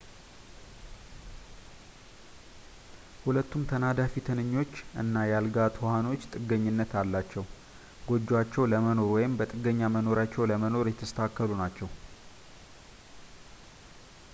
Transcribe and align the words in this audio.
ሁለቱም 3.25 3.63
ተናዳፊ-ትንኞች 3.71 4.71
እና 5.03 5.15
የአልጋ 5.31 5.57
ትኋኖች 5.75 6.23
ጥገኝነት 6.35 6.95
ያላቸው 6.99 7.45
ጎጆአቸው 8.09 8.69
ለመኖር 8.73 9.09
ወይም 9.15 9.37
በጥገኛ 9.41 9.83
መኖሪያቸው 9.97 10.49
ለመኖር 10.53 10.89
የተስተካከሉ 10.95 11.51
ናቸው 11.63 11.89